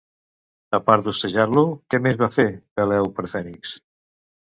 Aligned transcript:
A 0.77 0.79
part 0.87 1.09
d'hostatjar-lo, 1.09 1.65
què 1.95 2.01
més 2.07 2.19
va 2.25 2.33
fer, 2.41 2.49
Peleu, 2.81 3.15
per 3.21 3.31
Fènix? 3.39 3.81